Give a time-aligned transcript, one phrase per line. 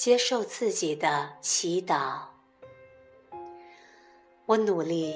[0.00, 2.20] 接受自己的祈祷。
[4.46, 5.14] 我努力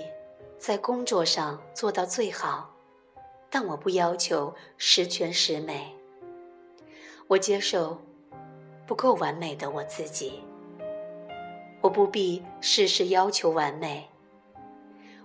[0.59, 2.71] 在工作上做到最好，
[3.49, 5.97] 但我不要求十全十美。
[7.29, 7.99] 我接受
[8.87, 10.43] 不够完美的我自己。
[11.81, 14.11] 我不必事事要求完美。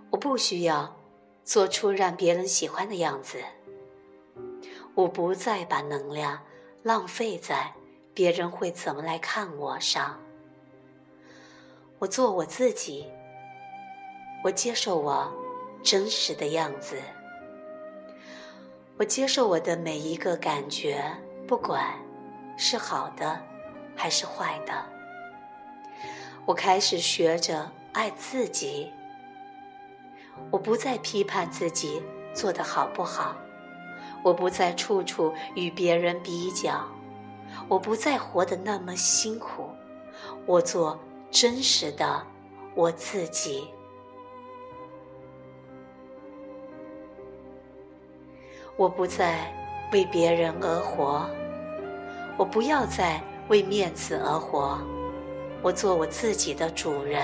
[0.09, 0.95] 我不需要
[1.43, 3.39] 做出让别人喜欢的样子。
[4.95, 6.41] 我不再把能量
[6.81, 7.73] 浪费在
[8.13, 10.19] 别人会怎么来看我上。
[11.99, 13.07] 我做我自己。
[14.41, 15.29] 我接受我
[15.83, 16.95] 真实的样子。
[18.97, 21.03] 我接受我的每一个感觉，
[21.45, 21.93] 不管
[22.55, 23.41] 是好的
[23.95, 24.73] 还是坏的。
[26.45, 28.91] 我开始学着爱自己。
[30.51, 32.01] 我不再批判自己
[32.33, 33.35] 做得好不好。
[34.23, 36.87] 我不再处处与别人比较，
[37.69, 39.69] 我不再活得那么辛苦，
[40.47, 42.25] 我做真实的
[42.73, 43.69] 我自己。
[48.75, 49.53] 我不再
[49.93, 51.29] 为别人而活，
[52.37, 54.79] 我不要再为面子而活，
[55.61, 57.21] 我做我自己的主人，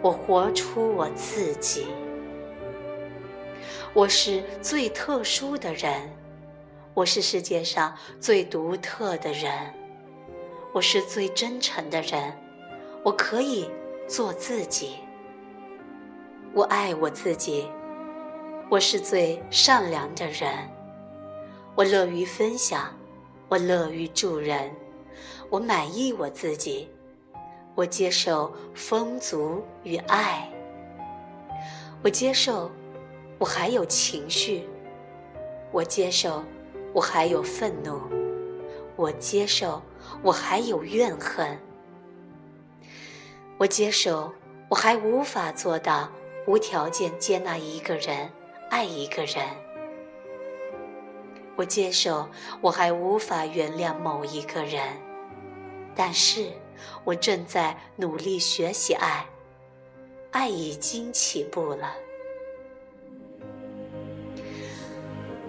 [0.00, 1.88] 我活出我自己。
[3.92, 6.08] 我是最特殊的人，
[6.96, 9.52] 我是世界上最独特的人，
[10.72, 12.32] 我是最真诚的人，
[13.04, 13.68] 我可以
[14.08, 14.96] 做自己。
[16.54, 17.68] 我爱我自己，
[18.70, 20.50] 我是最善良的人，
[21.74, 22.96] 我乐于分享，
[23.50, 24.74] 我乐于助人，
[25.50, 26.88] 我满意我自己，
[27.74, 30.50] 我接受丰足与爱，
[32.02, 32.70] 我接受。
[33.38, 34.66] 我还有情绪，
[35.70, 36.42] 我接受；
[36.96, 38.00] 我还有愤怒，
[38.96, 39.82] 我接受；
[40.22, 41.58] 我还有怨恨，
[43.58, 44.32] 我接受；
[44.70, 46.10] 我还无法做到
[46.46, 48.30] 无条件接纳一个人、
[48.70, 49.44] 爱一个人，
[51.54, 52.26] 我接受；
[52.62, 54.82] 我还无法原谅某一个人，
[55.94, 56.46] 但是
[57.04, 59.26] 我正在努力学习爱，
[60.30, 61.94] 爱已经起步了。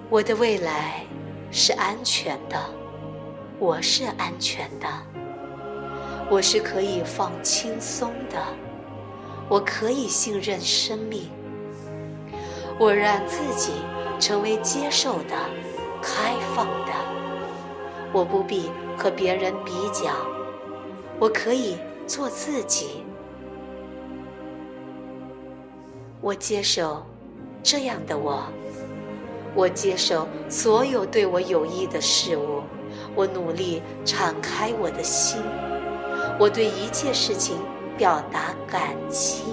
[0.10, 1.06] 我的未来
[1.50, 2.58] 是安全的，
[3.58, 4.88] 我是安全的，
[6.30, 8.38] 我是可以放轻松的，
[9.50, 11.30] 我可以信任生命，
[12.78, 13.72] 我让自己
[14.20, 15.36] 成为接受的、
[16.02, 16.94] 开放的，
[18.12, 20.12] 我不必和别人比较，
[21.18, 23.04] 我可以做自己，
[26.22, 27.04] 我接受
[27.64, 28.44] 这样的我。
[29.58, 32.62] 我接受所有对我有益的事物，
[33.16, 35.42] 我努力敞开我的心，
[36.40, 37.58] 我对一切事情
[37.98, 39.46] 表达感激。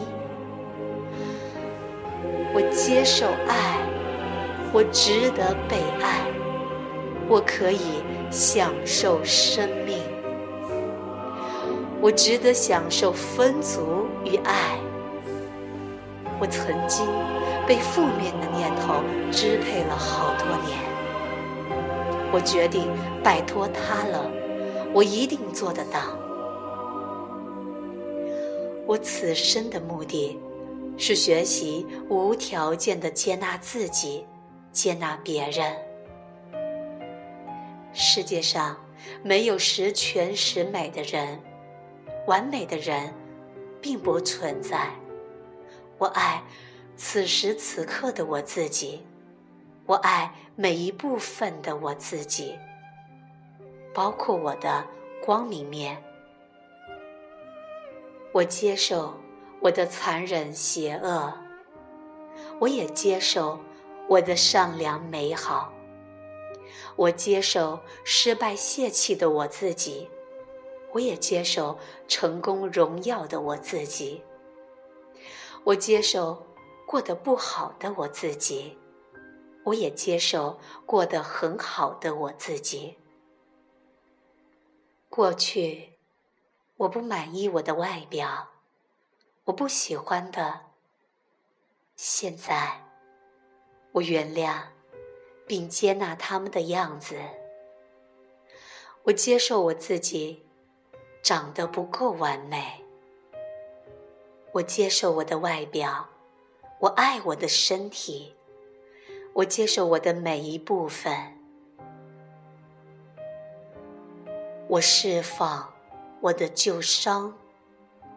[2.52, 3.80] 我接受爱，
[4.74, 6.26] 我值得被爱，
[7.26, 10.02] 我可以享受生命，
[12.02, 14.78] 我值得享受丰足与爱。
[16.38, 17.06] 我曾经
[17.66, 19.02] 被负面的念头
[19.32, 20.78] 支配了好多年，
[22.32, 22.88] 我决定
[23.22, 24.30] 摆脱它了，
[24.92, 26.00] 我一定做得到。
[28.86, 30.38] 我此生的目的，
[30.98, 34.26] 是学习无条件的接纳自己，
[34.70, 35.74] 接纳别人。
[37.94, 38.76] 世界上
[39.22, 41.40] 没有十全十美的人，
[42.26, 43.10] 完美的人
[43.80, 44.90] 并不存在。
[45.96, 46.42] 我爱
[46.96, 49.04] 此时此刻的我自己，
[49.86, 52.56] 我爱每一部分的我自己，
[53.92, 54.86] 包括我的
[55.24, 56.02] 光明面。
[58.32, 59.14] 我接受
[59.60, 61.32] 我的残忍邪恶，
[62.60, 63.58] 我也接受
[64.08, 65.72] 我的善良美好。
[66.96, 70.08] 我接受失败泄气的我自己，
[70.92, 71.76] 我也接受
[72.06, 74.22] 成功荣耀的我自己。
[75.64, 76.44] 我接受
[76.86, 78.78] 过得不好的我自己，
[79.64, 82.98] 我也接受过得很好的我自己。
[85.08, 85.92] 过去
[86.76, 88.48] 我不满意我的外表，
[89.44, 90.60] 我不喜欢的。
[91.96, 92.82] 现在
[93.92, 94.62] 我原谅
[95.46, 97.16] 并接纳他们的样子。
[99.04, 100.44] 我接受我自己
[101.22, 102.84] 长得不够完美。
[104.52, 106.08] 我接受我的外表，
[106.84, 108.34] 我爱我的身体，
[109.32, 111.16] 我接受我的每一部分，
[114.68, 115.72] 我释放
[116.20, 117.32] 我的旧伤，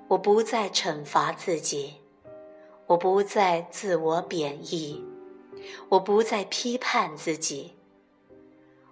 [0.10, 2.02] 我不再惩罚自己，
[2.88, 5.02] 我不再自我贬义，
[5.88, 7.74] 我不再批判自己。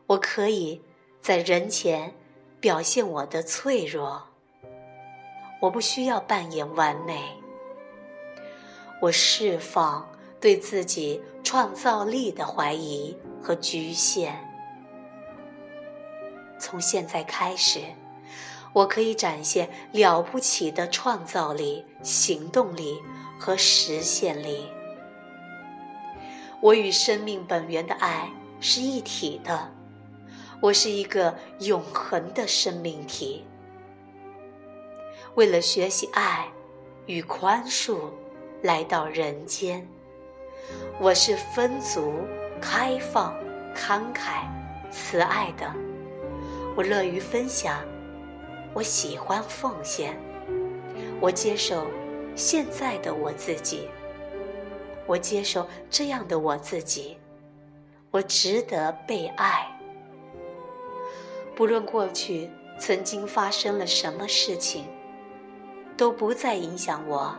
[0.08, 0.82] 我可以
[1.20, 2.16] 在人前
[2.62, 4.24] 表现我的脆弱，
[5.60, 7.42] 我不需要扮演完美。
[9.02, 10.10] 我释放
[10.40, 14.38] 对自己创造力的怀疑和局限。
[16.60, 17.82] 从现在开始。
[18.76, 23.02] 我可以展现了不起的创造力、行动力
[23.40, 24.68] 和实现力。
[26.60, 29.72] 我与生命本源的爱是一体的，
[30.60, 33.46] 我是一个永恒的生命体。
[35.36, 36.50] 为了学习爱
[37.06, 38.10] 与宽恕，
[38.66, 39.88] 来到人间，
[41.00, 42.14] 我是丰足、
[42.60, 43.32] 开放、
[43.76, 44.48] 慷慨、
[44.90, 45.72] 慈爱的。
[46.76, 47.80] 我乐于分享。
[48.74, 50.18] 我喜欢奉献，
[51.22, 51.86] 我接受
[52.36, 53.88] 现在的我自己，
[55.06, 57.20] 我接受这样的我自己，
[58.10, 59.68] 我值得被爱。
[61.56, 64.86] 不论过去曾经发生了什么事情，
[65.96, 67.38] 都不再影响我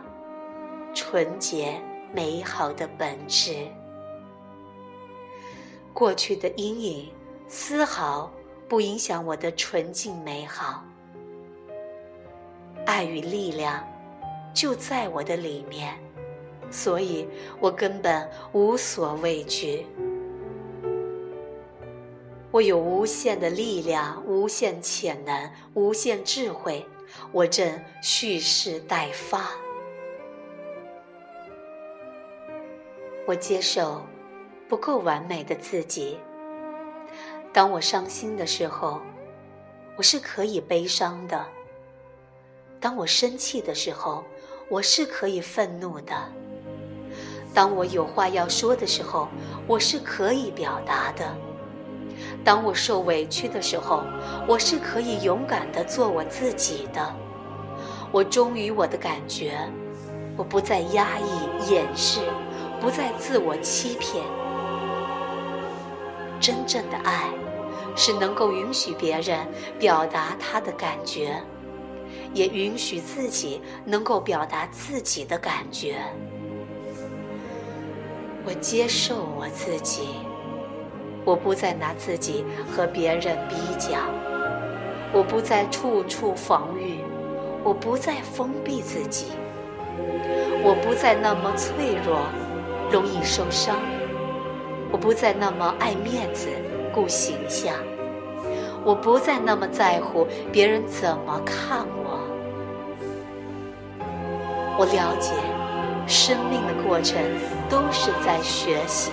[0.97, 1.79] 纯洁
[2.11, 3.67] 美好的本质。
[5.93, 7.11] 过去的阴影
[7.47, 8.31] 丝毫
[8.67, 10.83] 不影响我的纯净美好。
[12.87, 13.87] 爱与力量
[14.55, 15.95] 就在我的里面，
[16.71, 17.27] 所以
[17.59, 19.85] 我根本无所畏惧。
[22.49, 26.83] 我有无限的力量、无限潜能、无限智慧，
[27.31, 29.51] 我正蓄势待发。
[33.27, 34.01] 我接受
[34.69, 36.17] 不够完美的自己。
[37.51, 39.01] 当我伤心的时候，
[39.97, 41.45] 我是可以悲伤的。
[42.79, 44.23] 当我生气的时候，
[44.69, 46.13] 我是可以愤怒的；
[47.53, 49.27] 当我有话要说的时候，
[49.67, 51.25] 我是可以表达的；
[52.45, 54.05] 当我受委屈的时候，
[54.47, 57.13] 我是可以勇敢的做我自己的。
[58.09, 59.59] 我忠于我的感觉，
[60.37, 62.21] 我不再压抑、掩饰，
[62.79, 64.23] 不再自我欺骗。
[66.39, 67.29] 真正的爱，
[67.95, 69.39] 是能够允许别人
[69.79, 71.41] 表达他的感觉。
[72.33, 75.95] 也允许自己能够表达自己的感觉。
[78.45, 80.09] 我接受我自己，
[81.25, 83.97] 我不再拿自己和别人比较，
[85.11, 86.99] 我不再处处防御，
[87.63, 89.27] 我不再封闭自己，
[90.63, 92.19] 我不再那么脆弱，
[92.91, 93.75] 容易受伤，
[94.91, 96.47] 我不再那么爱面子、
[96.93, 97.73] 顾形象，
[98.85, 102.23] 我不再那么在乎别人怎么看我。
[104.79, 105.33] 我了解，
[106.07, 107.17] 生命的过程
[107.69, 109.11] 都是在学习。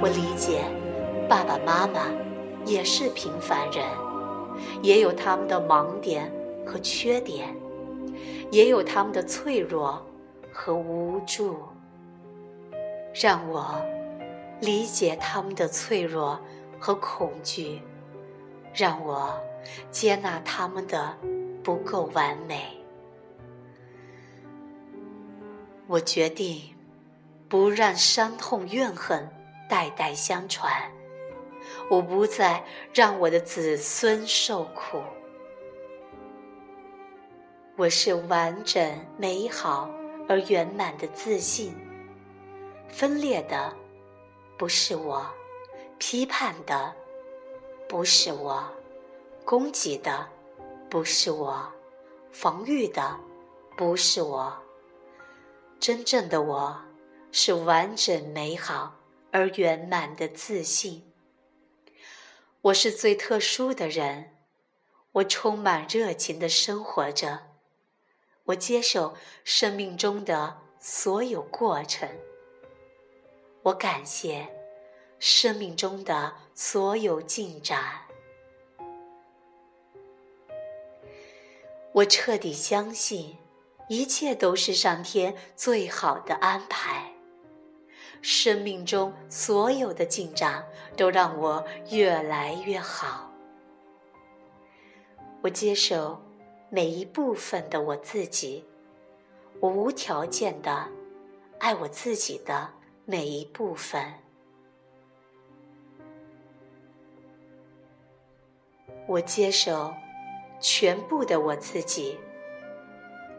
[0.00, 0.62] 我理解，
[1.28, 2.06] 爸爸妈妈
[2.64, 3.84] 也是平凡人，
[4.80, 6.32] 也有他们的盲点
[6.64, 7.54] 和缺点，
[8.50, 10.00] 也有他们的脆弱
[10.50, 11.56] 和无助。
[13.14, 13.84] 让我
[14.60, 16.40] 理解他们的脆弱
[16.78, 17.82] 和恐惧，
[18.74, 19.38] 让我
[19.90, 21.16] 接纳他们的
[21.62, 22.78] 不够完美。
[25.86, 26.62] 我决定
[27.48, 29.28] 不让伤痛怨恨
[29.68, 30.72] 代代相传，
[31.90, 32.64] 我不再
[32.94, 35.02] 让我的子孙受苦。
[37.76, 39.90] 我是完整、美好
[40.28, 41.74] 而圆满的自信。
[42.92, 43.74] 分裂的
[44.58, 45.26] 不是我，
[45.98, 46.94] 批判的
[47.88, 48.62] 不是我，
[49.46, 50.28] 攻击的
[50.90, 51.72] 不是我，
[52.30, 53.18] 防御的
[53.78, 54.62] 不是我。
[55.80, 56.80] 真正的我，
[57.32, 58.94] 是完整、美好
[59.32, 61.10] 而圆满的自信。
[62.60, 64.36] 我是最特殊的人，
[65.12, 67.40] 我充满热情的生活着，
[68.44, 72.08] 我接受生命中的所有过程，
[73.62, 74.46] 我感谢
[75.18, 77.80] 生命中的所有进展，
[81.92, 83.36] 我彻底相信。
[83.88, 87.12] 一切都是上天最好的安排，
[88.22, 90.64] 生命中所有的进展
[90.96, 93.30] 都让我越来越好。
[95.42, 96.18] 我接受
[96.70, 98.64] 每一部分的我自己，
[99.60, 100.88] 我无条件的
[101.58, 102.70] 爱我自己的
[103.04, 104.00] 每一部分。
[109.08, 109.92] 我接受
[110.60, 112.18] 全部的我自己。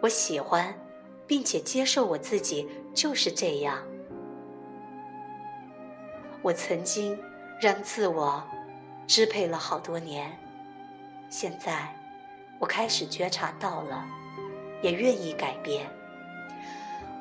[0.01, 0.74] 我喜欢，
[1.25, 3.82] 并且接受我自己就是这样。
[6.41, 7.17] 我曾经
[7.62, 8.43] 让自我
[9.08, 10.38] 支配了好多年，
[11.29, 11.88] 现在
[12.60, 14.05] 我开始觉察到了，
[14.82, 15.89] 也愿意改变。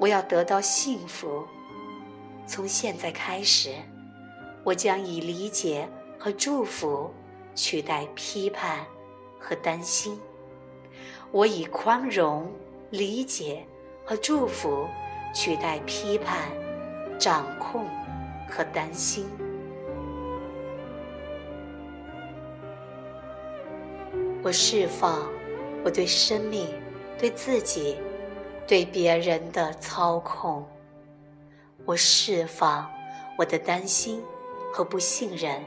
[0.01, 1.47] 我要得到幸福，
[2.53, 3.71] 从现在开始，
[4.63, 7.11] 我将以理解和祝福
[7.55, 8.85] 取代批判
[9.41, 10.21] 和担心。
[11.31, 12.53] 我以宽容、
[12.91, 13.67] 理解
[14.05, 14.87] 和祝福
[15.35, 16.47] 取代批判、
[17.19, 17.87] 掌控。
[18.51, 19.25] 和担心，
[24.43, 25.27] 我释放
[25.83, 26.69] 我对生命、
[27.19, 27.97] 对自己、
[28.67, 30.67] 对别人的操控。
[31.85, 32.89] 我释放
[33.37, 34.23] 我的担心
[34.73, 35.63] 和不信任。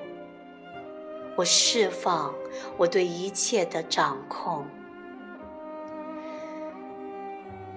[1.35, 2.33] 我释放
[2.77, 4.65] 我对一切的掌控。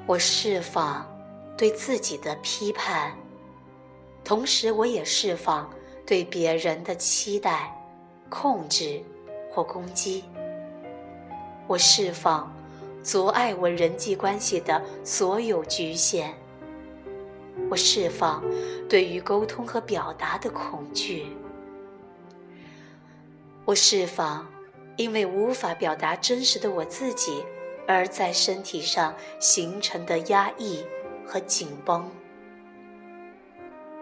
[0.07, 1.05] 我释放
[1.57, 3.13] 对自己的批判。
[4.25, 5.69] 同时，我也释放
[6.07, 7.77] 对别人的期待、
[8.29, 9.03] 控制
[9.51, 10.25] 或攻击。
[11.67, 12.51] 我释放
[13.03, 16.33] 阻碍我人际关系的所有局限。
[17.71, 18.43] 我释放
[18.89, 21.27] 对于沟通和表达的恐惧。
[23.65, 24.47] 我释放
[24.97, 27.45] 因为无法表达真实的我自己
[27.87, 30.85] 而在身体上形成的压抑
[31.27, 32.11] 和紧绷。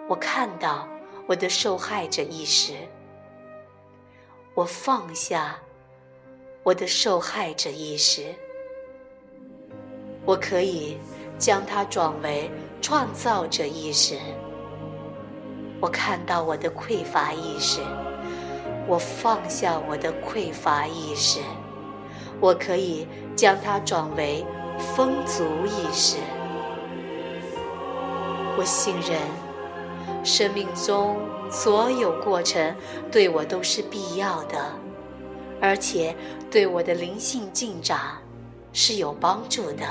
[0.08, 0.88] 我看到
[1.26, 2.74] 我的受害者意识，
[4.54, 5.58] 我放下
[6.62, 8.32] 我的受害者意识，
[10.24, 10.96] 我可以
[11.36, 12.48] 将它转为
[12.88, 14.16] 创造者意识。
[15.80, 17.80] 我看到我的匮乏意识，
[18.86, 21.40] 我放下我的匮乏意识，
[22.38, 24.46] 我可以将它转为
[24.78, 26.18] 丰足意识。
[28.56, 29.18] 我信任。
[30.22, 31.16] 生命中
[31.50, 32.76] 所有过程
[33.10, 34.56] 对我都是必要的，
[35.60, 36.14] 而且
[36.52, 37.98] 对我的灵性进展
[38.72, 39.84] 是有帮助的。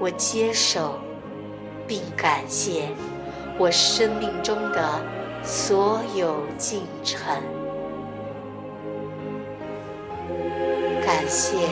[0.00, 0.98] 我接受
[1.86, 2.88] 并感谢
[3.58, 5.00] 我生命中的
[5.44, 7.20] 所有进程，
[11.04, 11.68] 感谢，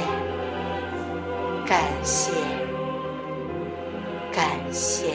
[1.67, 2.33] 感谢。
[4.31, 5.15] 感谢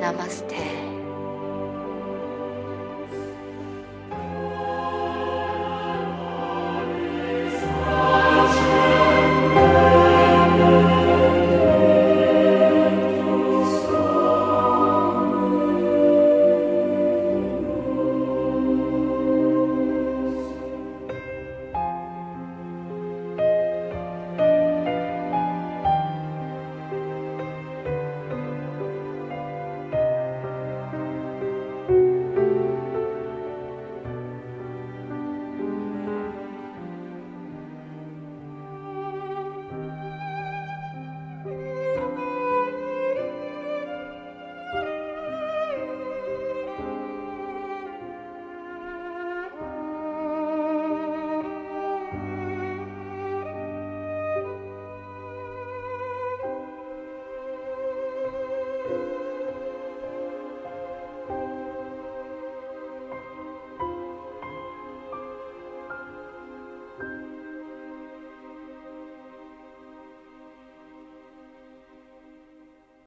[0.00, 0.79] ，Namaste。